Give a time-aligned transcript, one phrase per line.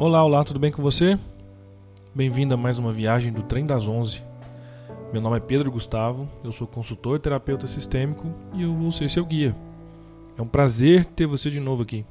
[0.00, 1.18] Olá, olá, tudo bem com você?
[2.14, 4.22] Bem-vindo a mais uma viagem do Trem das Onze.
[5.12, 9.26] Meu nome é Pedro Gustavo, eu sou consultor terapeuta sistêmico e eu vou ser seu
[9.26, 9.54] guia.
[10.38, 12.06] É um prazer ter você de novo aqui.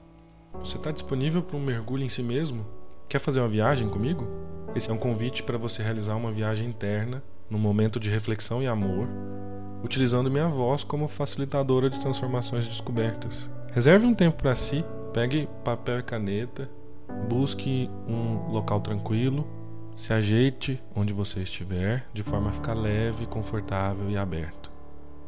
[0.59, 2.63] Você está disponível para um mergulho em si mesmo?
[3.07, 4.27] Quer fazer uma viagem comigo?
[4.75, 8.67] Esse é um convite para você realizar uma viagem interna, num momento de reflexão e
[8.67, 9.07] amor,
[9.83, 13.49] utilizando minha voz como facilitadora de transformações e descobertas.
[13.73, 16.69] Reserve um tempo para si, pegue papel e caneta
[17.27, 19.47] Busque um local tranquilo,
[19.95, 24.71] se ajeite onde você estiver, de forma a ficar leve, confortável e aberto.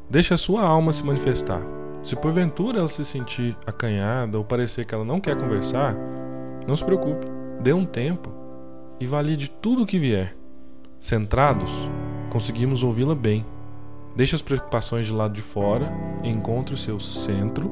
[0.09, 1.61] Deixe a sua alma se manifestar.
[2.03, 5.95] Se porventura ela se sentir acanhada ou parecer que ela não quer conversar,
[6.67, 7.27] não se preocupe,
[7.61, 8.31] dê um tempo
[8.99, 10.35] e valide tudo o que vier.
[10.99, 11.71] Centrados,
[12.29, 13.45] conseguimos ouvi-la bem.
[14.15, 15.91] Deixe as preocupações de lado de fora,
[16.23, 17.71] encontre o seu centro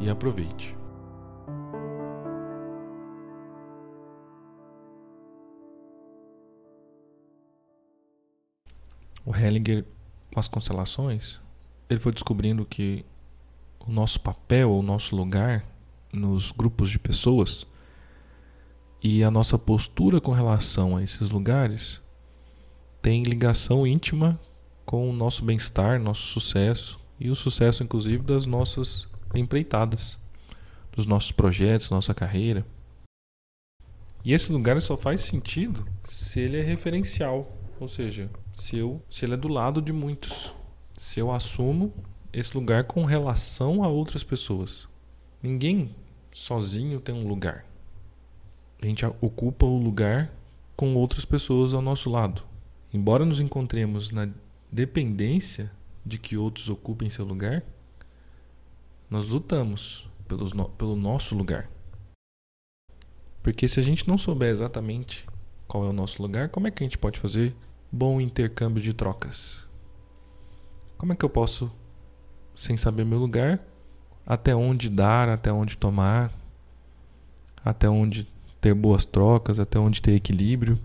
[0.00, 0.76] e aproveite.
[9.24, 9.84] O Hellinger,
[10.32, 11.40] com as constelações,
[11.88, 13.04] ele foi descobrindo que
[13.80, 15.64] o nosso papel, o nosso lugar
[16.12, 17.66] nos grupos de pessoas
[19.02, 22.00] e a nossa postura com relação a esses lugares
[23.02, 24.40] tem ligação íntima
[24.84, 30.18] com o nosso bem-estar, nosso sucesso e o sucesso, inclusive, das nossas empreitadas,
[30.92, 32.66] dos nossos projetos, nossa carreira.
[34.24, 39.24] E esse lugar só faz sentido se ele é referencial, ou seja, se eu, se
[39.24, 40.54] ele é do lado de muitos,
[40.96, 41.92] se eu assumo
[42.32, 44.88] esse lugar com relação a outras pessoas.
[45.42, 45.94] Ninguém
[46.32, 47.66] sozinho tem um lugar.
[48.80, 50.32] A gente ocupa o lugar
[50.76, 52.42] com outras pessoas ao nosso lado.
[52.92, 54.28] Embora nos encontremos na
[54.70, 55.70] dependência
[56.04, 57.62] de que outros ocupem seu lugar,
[59.10, 61.70] nós lutamos pelos no, pelo nosso lugar.
[63.42, 65.26] Porque se a gente não souber exatamente
[65.68, 67.54] qual é o nosso lugar, como é que a gente pode fazer
[67.94, 69.64] bom intercâmbio de trocas.
[70.98, 71.70] Como é que eu posso,
[72.56, 73.60] sem saber meu lugar,
[74.26, 76.32] até onde dar, até onde tomar,
[77.64, 78.26] até onde
[78.60, 80.76] ter boas trocas, até onde ter equilíbrio?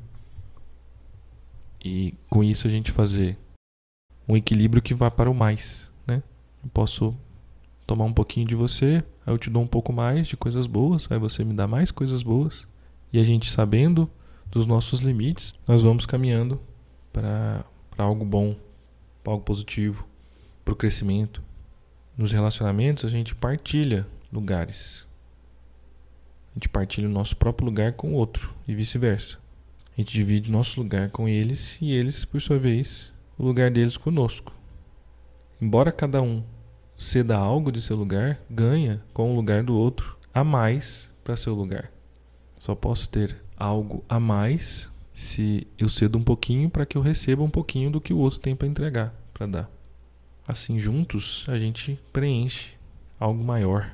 [1.83, 3.37] E com isso a gente fazer
[4.27, 6.21] um equilíbrio que vá para o mais, né?
[6.63, 7.17] Eu posso
[7.87, 11.07] tomar um pouquinho de você, aí eu te dou um pouco mais de coisas boas,
[11.09, 12.67] aí você me dá mais coisas boas.
[13.11, 14.07] E a gente sabendo
[14.51, 16.61] dos nossos limites, nós vamos caminhando
[17.11, 17.65] para
[17.97, 18.55] algo bom,
[19.23, 20.07] para algo positivo,
[20.63, 21.41] para o crescimento.
[22.17, 25.07] Nos relacionamentos, a gente partilha lugares.
[26.51, 29.37] A gente partilha o nosso próprio lugar com o outro e vice-versa.
[29.93, 33.97] A gente divide nosso lugar com eles e eles, por sua vez, o lugar deles
[33.97, 34.53] conosco.
[35.61, 36.43] Embora cada um
[36.97, 41.53] ceda algo de seu lugar, ganha com o lugar do outro a mais para seu
[41.53, 41.91] lugar.
[42.57, 44.89] Só posso ter algo a mais
[45.19, 48.39] se eu cedo um pouquinho para que eu receba um pouquinho do que o outro
[48.39, 49.71] tem para entregar, para dar.
[50.47, 52.71] Assim, juntos, a gente preenche
[53.19, 53.93] algo maior.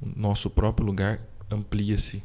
[0.00, 2.22] O nosso próprio lugar amplia-se,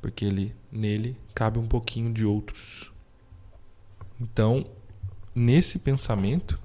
[0.00, 2.92] porque ele nele cabe um pouquinho de outros.
[4.20, 4.64] Então,
[5.34, 6.56] nesse pensamento,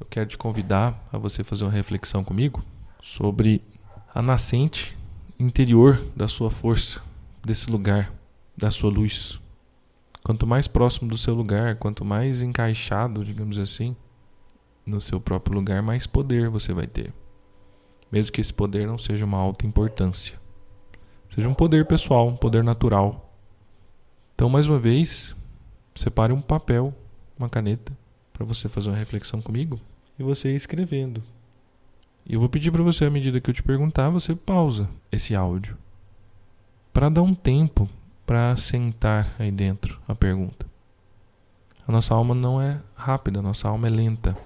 [0.00, 2.64] eu quero te convidar a você fazer uma reflexão comigo
[3.02, 3.60] sobre
[4.14, 4.96] a nascente
[5.38, 7.02] interior da sua força,
[7.44, 8.10] desse lugar,
[8.56, 9.38] da sua luz.
[10.22, 13.96] Quanto mais próximo do seu lugar, quanto mais encaixado, digamos assim,
[14.84, 17.12] no seu próprio lugar, mais poder você vai ter.
[18.10, 20.38] Mesmo que esse poder não seja uma alta importância.
[21.34, 23.32] Seja um poder pessoal, um poder natural.
[24.34, 25.34] Então, mais uma vez,
[25.94, 26.94] separe um papel,
[27.38, 27.96] uma caneta,
[28.32, 29.80] para você fazer uma reflexão comigo
[30.18, 31.22] e você ir escrevendo.
[32.26, 35.34] E eu vou pedir para você, à medida que eu te perguntar, você pausa esse
[35.34, 35.76] áudio
[36.92, 37.88] para dar um tempo
[38.30, 40.64] para sentar aí dentro a pergunta.
[41.84, 44.38] A nossa alma não é rápida, a nossa alma é lenta.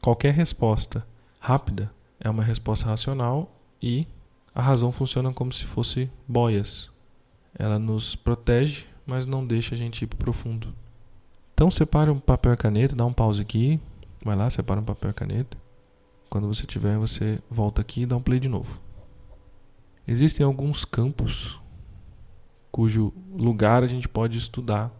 [0.00, 1.06] Qualquer resposta
[1.38, 4.06] rápida é uma resposta racional e
[4.54, 6.90] a razão funciona como se fosse boias.
[7.58, 10.74] Ela nos protege, mas não deixa a gente ir para profundo.
[11.52, 13.78] Então separa um papel e caneta, dá um pause aqui,
[14.24, 15.58] vai lá, separa um papel e caneta.
[16.30, 18.80] Quando você tiver, você volta aqui e dá um play de novo.
[20.08, 21.60] Existem alguns campos
[22.72, 24.90] cujo lugar a gente pode estudar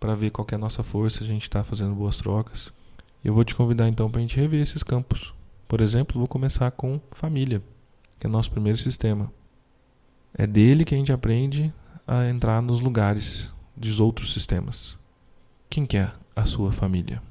[0.00, 2.72] para ver qual é a nossa força, a gente está fazendo boas trocas.
[3.22, 5.34] Eu vou te convidar então para a gente rever esses campos.
[5.68, 7.62] Por exemplo, vou começar com família,
[8.18, 9.30] que é nosso primeiro sistema.
[10.32, 11.72] É dele que a gente aprende
[12.06, 14.96] a entrar nos lugares dos outros sistemas.
[15.70, 17.22] Quem que é a sua família?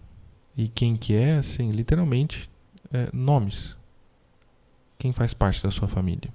[0.55, 2.49] E quem que é, assim, literalmente,
[2.91, 3.75] é, nomes.
[4.97, 6.33] Quem faz parte da sua família?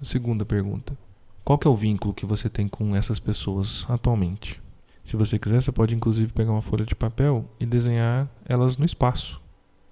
[0.00, 0.96] A segunda pergunta.
[1.44, 4.62] Qual que é o vínculo que você tem com essas pessoas atualmente?
[5.04, 8.86] Se você quiser, você pode inclusive pegar uma folha de papel e desenhar elas no
[8.86, 9.42] espaço.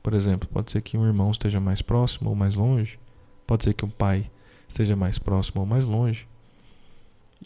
[0.03, 2.99] Por exemplo, pode ser que um irmão esteja mais próximo ou mais longe,
[3.47, 4.31] pode ser que um pai
[4.67, 6.27] esteja mais próximo ou mais longe.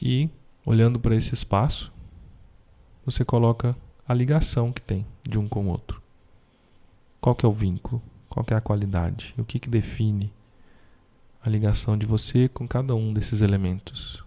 [0.01, 0.31] E
[0.65, 1.93] olhando para esse espaço,
[3.05, 3.77] você coloca
[4.07, 6.01] a ligação que tem de um com o outro.
[7.21, 8.01] Qual que é o vínculo?
[8.29, 9.35] Qual que é a qualidade?
[9.37, 10.33] O que, que define
[11.47, 14.21] a ligação de você com cada um desses elementos?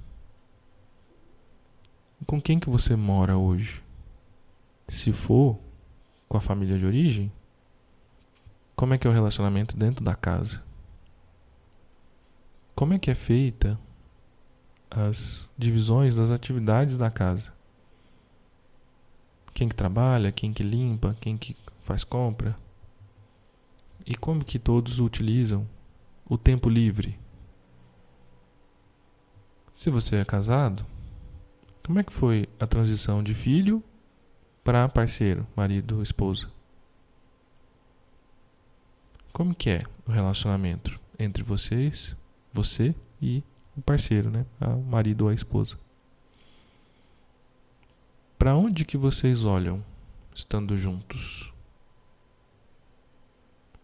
[2.25, 3.83] Com quem que você mora hoje?
[4.87, 5.59] Se for
[6.29, 7.29] com a família de origem,
[8.73, 10.63] como é que é o relacionamento dentro da casa?
[12.73, 13.77] Como é que é feita
[14.89, 17.51] as divisões das atividades da casa?
[19.53, 22.57] Quem que trabalha, quem que limpa, quem que faz compra?
[24.05, 25.67] E como que todos utilizam
[26.29, 27.19] o tempo livre?
[29.73, 30.85] Se você é casado,
[31.83, 33.83] como é que foi a transição de filho
[34.63, 36.47] para parceiro, marido, esposa?
[39.33, 42.15] Como que é o relacionamento entre vocês,
[42.53, 43.43] você e
[43.75, 44.45] o parceiro, né?
[44.61, 45.79] O marido ou a esposa?
[48.37, 49.83] Para onde que vocês olham
[50.35, 51.51] estando juntos?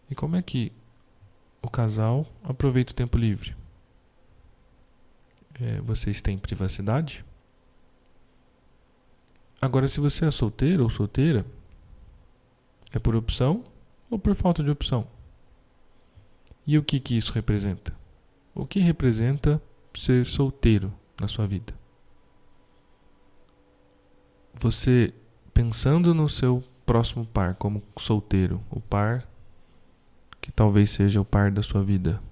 [0.08, 0.72] E como é que
[1.66, 3.54] o casal aproveita o tempo livre?
[5.60, 7.24] É, vocês têm privacidade?
[9.60, 11.44] Agora, se você é solteiro ou solteira,
[12.92, 13.64] é por opção
[14.10, 15.06] ou por falta de opção?
[16.66, 17.94] E o que, que isso representa?
[18.54, 19.60] O que representa
[19.94, 21.74] ser solteiro na sua vida?
[24.60, 25.12] Você
[25.52, 29.26] pensando no seu próximo par como solteiro, o par
[30.46, 32.22] que talvez seja o par da sua vida,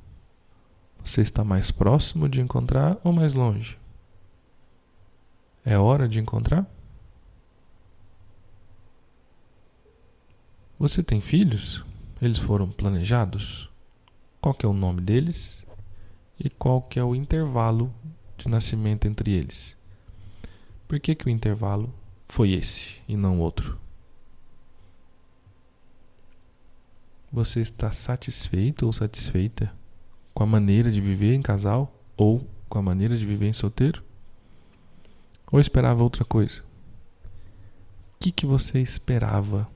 [1.03, 3.77] você está mais próximo de encontrar ou mais longe?
[5.65, 6.65] É hora de encontrar?
[10.79, 11.85] Você tem filhos?
[12.23, 13.69] Eles foram planejados?
[14.41, 15.65] Qual é o nome deles?
[16.39, 17.93] E qual é o intervalo
[18.39, 19.77] de nascimento entre eles?
[20.87, 21.93] Por que, que o intervalo
[22.29, 23.77] foi esse e não outro?
[27.35, 29.75] Você está satisfeito ou satisfeita
[30.33, 34.05] com a maneira de viver em casal ou com a maneira de viver em solteiro?
[35.51, 36.61] Ou esperava outra coisa?
[38.15, 39.69] O que, que você esperava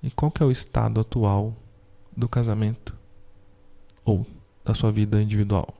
[0.00, 1.52] e qual que é o estado atual
[2.16, 2.96] do casamento
[4.04, 4.24] ou
[4.64, 5.74] da sua vida individual?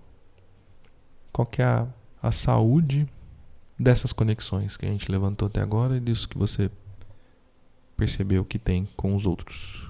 [1.32, 1.86] Qual que é a,
[2.20, 3.08] a saúde
[3.78, 6.68] dessas conexões que a gente levantou até agora e disso que você
[7.96, 9.89] percebeu que tem com os outros?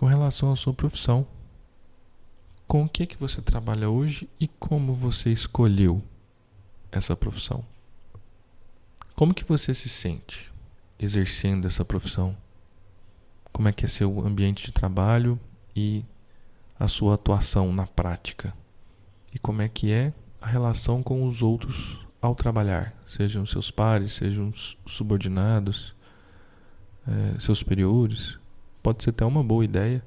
[0.00, 1.26] Com relação à sua profissão,
[2.66, 6.02] com o que que você trabalha hoje e como você escolheu
[6.90, 7.62] essa profissão?
[9.14, 10.50] Como que você se sente
[10.98, 12.34] exercendo essa profissão?
[13.52, 15.38] Como é que é seu ambiente de trabalho
[15.76, 16.02] e
[16.78, 18.54] a sua atuação na prática?
[19.34, 24.14] E como é que é a relação com os outros ao trabalhar, sejam seus pares,
[24.14, 24.50] sejam
[24.86, 25.94] subordinados,
[27.06, 28.39] é, seus superiores?
[28.82, 30.02] Pode ser até uma boa ideia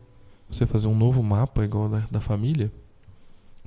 [0.49, 2.71] você fazer um novo mapa igual da, da família,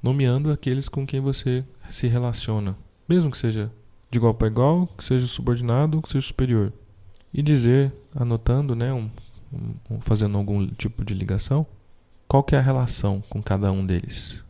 [0.02, 2.76] nomeando aqueles com quem você se relaciona,
[3.08, 3.72] mesmo que seja
[4.10, 6.72] de igual para igual, que seja subordinado, que seja superior.
[7.32, 9.10] E dizer, anotando, né, um,
[9.90, 11.66] um, fazendo algum tipo de ligação,
[12.28, 14.44] qual que é a relação com cada um deles.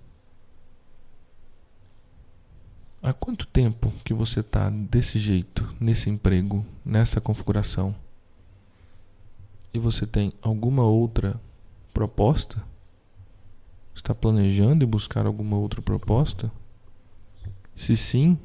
[3.03, 7.95] Há quanto tempo que você está desse jeito, nesse emprego, nessa configuração?
[9.77, 11.39] E você tem alguma outra
[11.93, 12.65] proposta?
[13.95, 16.51] Está planejando e buscar alguma outra proposta?
[17.77, 18.39] Se sim,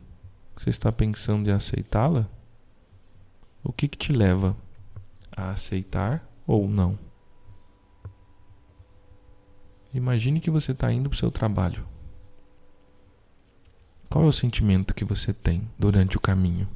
[0.53, 2.27] você está pensando em aceitá-la?
[3.63, 4.57] O que, que te leva
[5.33, 6.99] a aceitar ou não?
[9.93, 11.87] Imagine que você está indo para o seu trabalho.
[14.09, 16.67] Qual é o sentimento que você tem durante o caminho?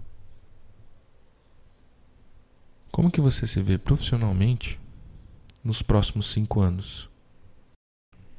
[2.95, 4.79] Como que você se vê profissionalmente
[5.61, 7.09] nos próximos cinco anos?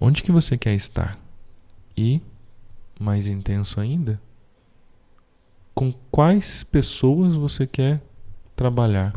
[0.01, 1.19] Onde que você quer estar?
[1.95, 2.23] E,
[2.99, 4.19] mais intenso ainda,
[5.75, 8.01] com quais pessoas você quer
[8.57, 9.13] trabalhar.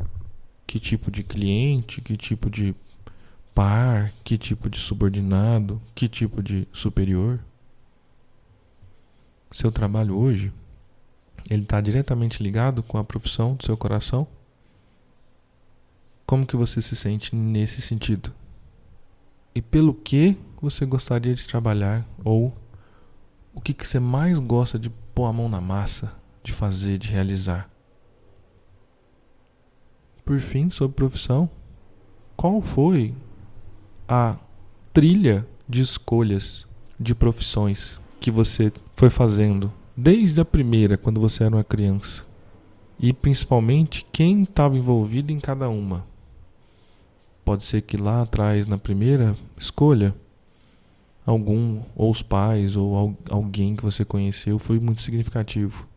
[0.68, 2.76] Que tipo de cliente, que tipo de
[3.56, 7.40] par, que tipo de subordinado, que tipo de superior.
[9.54, 10.52] Seu trabalho hoje,
[11.50, 14.28] ele está diretamente ligado com a profissão do seu coração?
[16.30, 18.32] Como que você se sente nesse sentido?
[19.54, 22.54] e pelo que você gostaria de trabalhar ou
[23.54, 27.10] o que, que você mais gosta de pôr a mão na massa, de fazer, de
[27.10, 27.70] realizar.
[30.24, 31.50] Por fim, sobre profissão,
[32.38, 33.14] qual foi
[34.08, 34.38] a
[34.94, 36.66] trilha de escolhas
[36.98, 42.24] de profissões que você foi fazendo desde a primeira, quando você era uma criança?
[43.00, 46.09] E principalmente quem estava envolvido em cada uma.
[47.50, 50.14] Pode ser que lá atrás, na primeira escolha,
[51.26, 55.88] algum, ou os pais, ou alguém que você conheceu foi muito significativo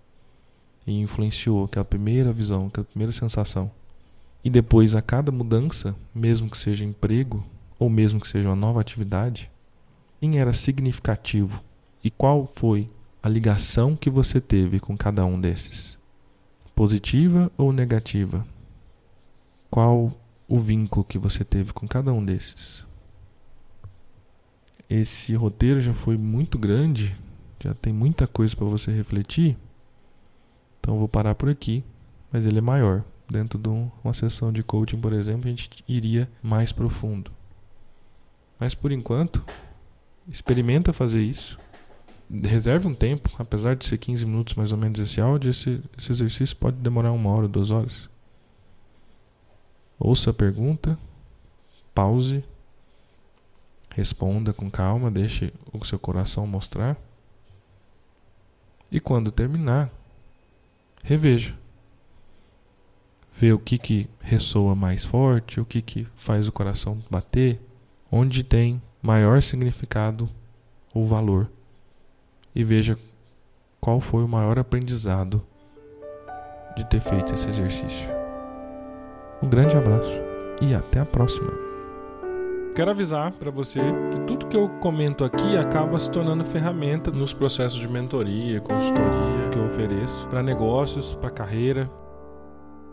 [0.87, 3.71] e influenciou aquela primeira visão, aquela primeira sensação.
[4.43, 7.45] E depois, a cada mudança, mesmo que seja emprego,
[7.79, 9.51] ou mesmo que seja uma nova atividade,
[10.21, 11.63] quem era significativo
[12.03, 12.89] e qual foi
[13.23, 15.99] a ligação que você teve com cada um desses?
[16.75, 18.43] Positiva ou negativa?
[19.71, 20.15] Qual
[20.53, 22.85] o vínculo que você teve com cada um desses?
[24.87, 27.17] Esse roteiro já foi muito grande,
[27.59, 29.57] já tem muita coisa para você refletir.
[30.79, 31.83] Então vou parar por aqui,
[32.31, 33.03] mas ele é maior.
[33.31, 33.67] Dentro de
[34.05, 37.33] uma sessão de coaching, por exemplo, a gente iria mais profundo.
[38.61, 39.43] Mas por enquanto,
[40.29, 41.59] experimenta fazer isso.
[42.31, 46.13] Reserve um tempo, apesar de ser 15 minutos mais ou menos esse áudio, esse, esse
[46.13, 48.12] exercício pode demorar uma hora, duas horas.
[50.05, 50.99] Ouça a pergunta,
[51.95, 52.43] pause,
[53.95, 56.97] responda com calma, deixe o seu coração mostrar.
[58.91, 59.93] E quando terminar,
[61.05, 61.57] reveja.
[63.33, 67.61] Vê o que, que ressoa mais forte, o que, que faz o coração bater,
[68.11, 70.29] onde tem maior significado
[70.93, 71.49] ou valor.
[72.53, 72.99] E veja
[73.81, 75.47] qual foi o maior aprendizado
[76.77, 78.22] de ter feito esse exercício.
[79.43, 80.21] Um grande abraço
[80.61, 81.51] e até a próxima.
[82.77, 83.81] Quero avisar para você
[84.11, 89.49] que tudo que eu comento aqui acaba se tornando ferramenta nos processos de mentoria, consultoria
[89.51, 91.91] que eu ofereço para negócios, para carreira.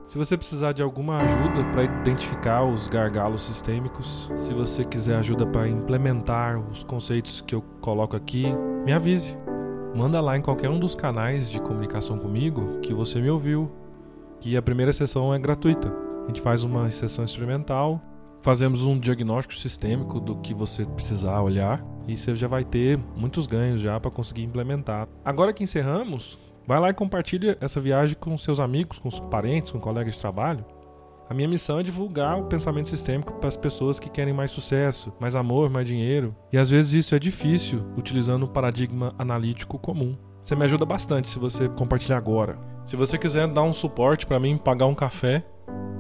[0.08, 5.46] Se você precisar de alguma ajuda para identificar os gargalos sistêmicos, se você quiser ajuda
[5.46, 8.48] para implementar os conceitos que eu coloco aqui,
[8.84, 9.38] me avise.
[9.96, 13.72] Manda lá em qualquer um dos canais de comunicação comigo que você me ouviu,
[14.40, 16.09] que a primeira sessão é gratuita.
[16.30, 18.00] Gente faz uma sessão experimental,
[18.44, 23.48] fazemos um diagnóstico sistêmico do que você precisar olhar e você já vai ter muitos
[23.48, 25.08] ganhos já para conseguir implementar.
[25.26, 29.72] Agora que encerramos, vai lá e compartilha essa viagem com seus amigos, com seus parentes,
[29.72, 30.64] com colegas de trabalho.
[31.28, 35.12] A minha missão é divulgar o pensamento sistêmico para as pessoas que querem mais sucesso,
[35.20, 36.36] mais amor, mais dinheiro.
[36.54, 40.16] E às vezes isso é difícil utilizando o paradigma analítico comum.
[40.44, 42.60] Você me ajuda bastante se você compartilhar agora.
[42.86, 45.44] Se você quiser dar um suporte para mim, pagar um café,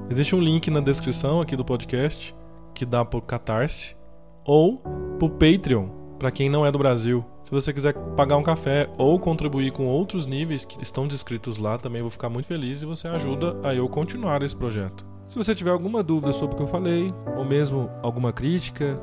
[0.09, 2.35] Existe um link na descrição aqui do podcast
[2.73, 3.95] que dá pro Catarse
[4.43, 4.81] ou
[5.19, 5.87] pro Patreon,
[6.17, 7.23] para quem não é do Brasil.
[7.43, 11.77] Se você quiser pagar um café ou contribuir com outros níveis que estão descritos lá,
[11.77, 15.05] também vou ficar muito feliz e você ajuda a eu continuar esse projeto.
[15.25, 18.99] Se você tiver alguma dúvida sobre o que eu falei, ou mesmo alguma crítica,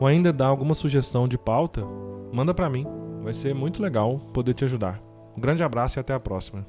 [0.00, 1.84] ou ainda dá alguma sugestão de pauta,
[2.32, 2.84] manda para mim.
[3.22, 5.00] Vai ser muito legal poder te ajudar.
[5.36, 6.66] Um grande abraço e até a próxima.